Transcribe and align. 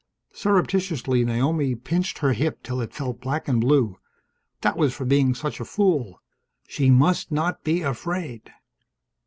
Surreptitiously 0.33 1.23
Naomi 1.23 1.75
pinched 1.75 2.17
her 2.17 2.33
hip 2.33 2.63
till 2.63 2.81
it 2.81 2.91
felt 2.91 3.21
black 3.21 3.47
and 3.47 3.61
blue. 3.61 3.99
That 4.61 4.75
was 4.75 4.95
for 4.95 5.05
being 5.05 5.35
such 5.35 5.59
a 5.59 5.63
fool. 5.63 6.19
She 6.67 6.89
must 6.89 7.31
not 7.31 7.63
be 7.63 7.83
afraid! 7.83 8.49